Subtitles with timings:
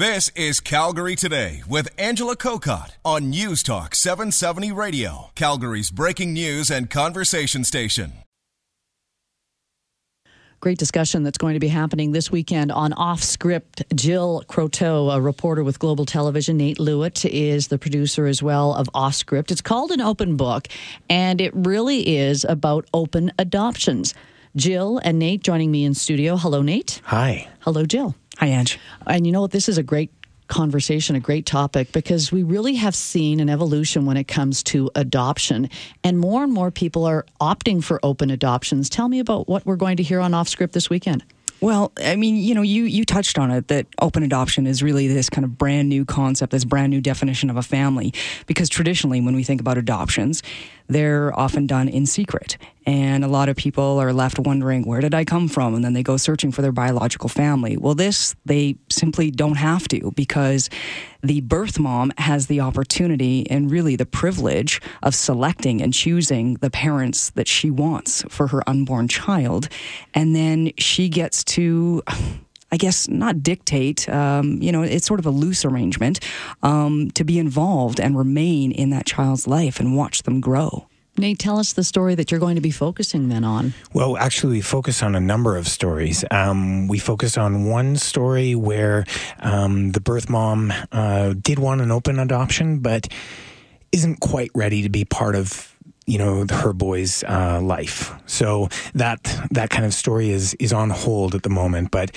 [0.00, 6.70] This is Calgary Today with Angela Kokott on News Talk 770 Radio, Calgary's breaking news
[6.70, 8.14] and conversation station.
[10.60, 13.82] Great discussion that's going to be happening this weekend on Off Script.
[13.94, 18.88] Jill Croteau, a reporter with Global Television, Nate Luit is the producer as well of
[18.94, 19.50] Off Script.
[19.50, 20.68] It's called an open book,
[21.10, 24.14] and it really is about open adoptions.
[24.56, 26.38] Jill and Nate joining me in studio.
[26.38, 27.02] Hello, Nate.
[27.04, 27.48] Hi.
[27.60, 28.14] Hello, Jill.
[28.40, 28.78] Hi, Ange.
[29.06, 29.50] And you know what?
[29.50, 30.10] This is a great
[30.48, 34.90] conversation, a great topic, because we really have seen an evolution when it comes to
[34.94, 35.68] adoption.
[36.02, 38.88] And more and more people are opting for open adoptions.
[38.88, 41.22] Tell me about what we're going to hear on Off Script this weekend.
[41.60, 45.06] Well, I mean, you know, you you touched on it that open adoption is really
[45.06, 48.14] this kind of brand new concept, this brand new definition of a family.
[48.46, 50.42] Because traditionally, when we think about adoptions,
[50.90, 52.58] they're often done in secret.
[52.84, 55.74] And a lot of people are left wondering, where did I come from?
[55.74, 57.76] And then they go searching for their biological family.
[57.76, 60.68] Well, this, they simply don't have to because
[61.22, 66.70] the birth mom has the opportunity and really the privilege of selecting and choosing the
[66.70, 69.68] parents that she wants for her unborn child.
[70.12, 72.02] And then she gets to.
[72.72, 74.08] I guess not dictate.
[74.08, 76.20] Um, you know, it's sort of a loose arrangement
[76.62, 80.86] um, to be involved and remain in that child's life and watch them grow.
[81.18, 83.74] Nate, tell us the story that you're going to be focusing then on.
[83.92, 86.24] Well, actually, we focus on a number of stories.
[86.30, 89.04] Um, we focus on one story where
[89.40, 93.08] um, the birth mom uh, did want an open adoption, but
[93.92, 95.74] isn't quite ready to be part of
[96.06, 98.12] you know her boy's uh, life.
[98.26, 102.16] So that that kind of story is is on hold at the moment, but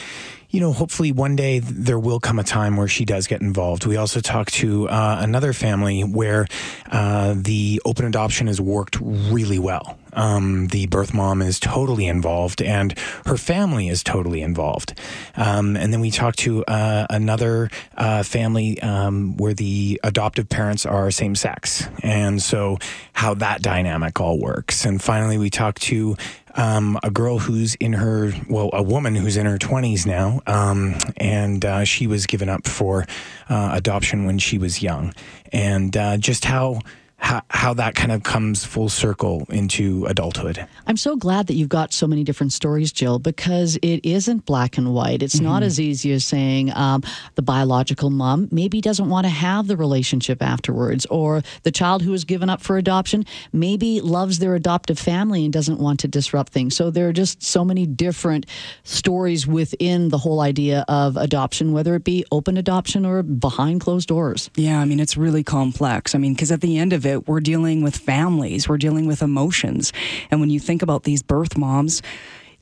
[0.53, 3.87] you know, hopefully one day there will come a time where she does get involved.
[3.87, 6.47] We also talked to uh, another family where
[6.91, 9.97] uh, the open adoption has worked really well.
[10.13, 14.99] Um, the birth mom is totally involved and her family is totally involved.
[15.35, 20.85] Um, and then we talked to uh, another uh, family um, where the adoptive parents
[20.85, 21.87] are same sex.
[22.01, 22.77] And so
[23.13, 24.85] how that dynamic all works.
[24.85, 26.15] And finally, we talked to
[26.55, 30.95] um, a girl who's in her, well, a woman who's in her 20s now, um,
[31.17, 33.05] and uh, she was given up for
[33.49, 35.13] uh, adoption when she was young.
[35.51, 36.79] And uh, just how
[37.23, 40.67] how, how that kind of comes full circle into adulthood.
[40.87, 44.77] I'm so glad that you've got so many different stories, Jill, because it isn't black
[44.77, 45.23] and white.
[45.23, 45.45] It's mm-hmm.
[45.45, 47.01] not as easy as saying um,
[47.35, 52.11] the biological mom maybe doesn't want to have the relationship afterwards, or the child who
[52.11, 56.51] was given up for adoption maybe loves their adoptive family and doesn't want to disrupt
[56.51, 56.75] things.
[56.75, 58.47] So there are just so many different
[58.83, 64.09] stories within the whole idea of adoption, whether it be open adoption or behind closed
[64.09, 64.49] doors.
[64.55, 66.15] Yeah, I mean, it's really complex.
[66.15, 69.05] I mean, because at the end of it, it, we're dealing with families, we're dealing
[69.05, 69.93] with emotions.
[70.29, 72.01] And when you think about these birth moms,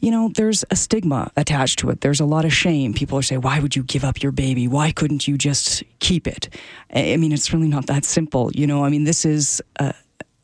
[0.02, 2.02] you know, there's a stigma attached to it.
[2.02, 2.94] There's a lot of shame.
[2.94, 4.68] People are saying, why would you give up your baby?
[4.68, 6.50] Why couldn't you just keep it?
[6.94, 8.52] I mean, it's really not that simple.
[8.54, 9.94] You know, I mean, this is a,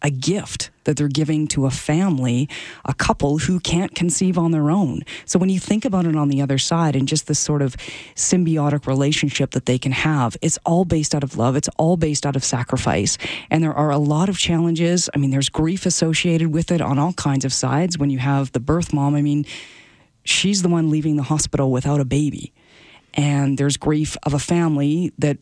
[0.03, 2.49] a gift that they're giving to a family,
[2.85, 5.01] a couple who can't conceive on their own.
[5.25, 7.75] So when you think about it on the other side and just this sort of
[8.15, 11.55] symbiotic relationship that they can have, it's all based out of love.
[11.57, 13.17] It's all based out of sacrifice.
[13.51, 15.09] And there are a lot of challenges.
[15.13, 17.97] I mean, there's grief associated with it on all kinds of sides.
[17.97, 19.45] When you have the birth mom, I mean,
[20.23, 22.53] she's the one leaving the hospital without a baby.
[23.13, 25.37] And there's grief of a family that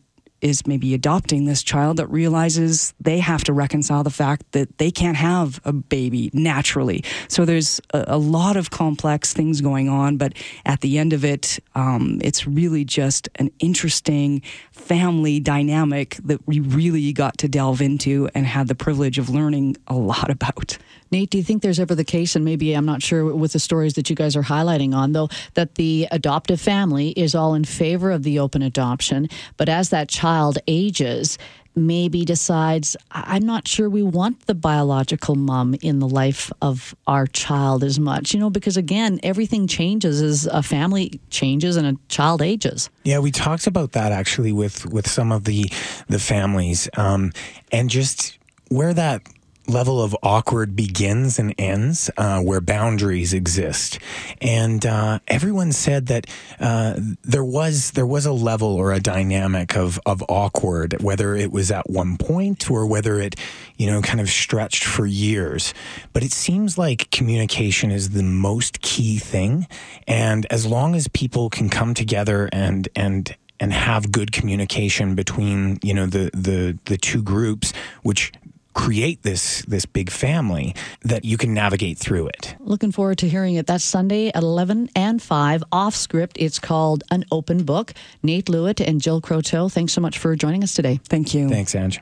[0.45, 4.91] is maybe adopting this child that realizes they have to reconcile the fact that they
[4.91, 7.03] can't have a baby naturally.
[7.27, 10.33] So there's a, a lot of complex things going on, but
[10.63, 16.59] at the end of it, um, it's really just an interesting family dynamic that we
[16.59, 20.77] really got to delve into and had the privilege of learning a lot about.
[21.11, 23.59] Nate, do you think there's ever the case, and maybe I'm not sure with the
[23.59, 27.63] stories that you guys are highlighting on, though, that the adoptive family is all in
[27.63, 30.34] favor of the open adoption, but as that child
[30.67, 31.37] ages,
[31.75, 37.27] maybe decides, I'm not sure we want the biological mom in the life of our
[37.27, 41.97] child as much, you know, because again, everything changes as a family changes and a
[42.07, 42.89] child ages.
[43.03, 45.69] Yeah, we talked about that actually with, with some of the,
[46.07, 47.33] the families um,
[47.71, 48.37] and just
[48.69, 49.21] where that
[49.67, 53.99] level of awkward begins and ends, uh, where boundaries exist.
[54.41, 56.27] And uh, everyone said that
[56.59, 61.51] uh, there was there was a level or a dynamic of of awkward, whether it
[61.51, 63.35] was at one point or whether it
[63.77, 65.73] you know kind of stretched for years.
[66.13, 69.67] But it seems like communication is the most key thing,
[70.07, 75.79] and as long as people can come together and and and have good communication between
[75.81, 77.73] you know the the the two groups
[78.03, 78.31] which
[78.75, 82.55] create this this big family that you can navigate through it.
[82.59, 83.65] Looking forward to hearing it.
[83.65, 86.37] That's Sunday at 11 and 5 off script.
[86.39, 87.93] It's called An Open Book.
[88.21, 90.99] Nate Luit and Jill Croteau, thanks so much for joining us today.
[91.07, 91.49] Thank you.
[91.49, 92.01] Thanks, Ange.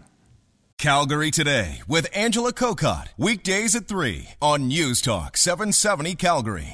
[0.77, 3.07] Calgary Today with Angela Kokott.
[3.17, 6.67] Weekdays at 3 on News Talk 770 Calgary.